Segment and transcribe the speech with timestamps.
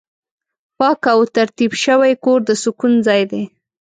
[0.77, 3.43] پاک او ترتیب شوی کور د سکون ځای دی.